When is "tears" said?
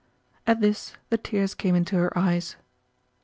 1.19-1.53